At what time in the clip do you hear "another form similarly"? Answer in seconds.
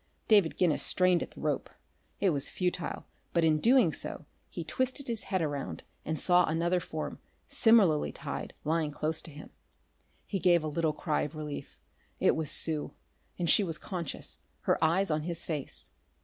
6.47-8.11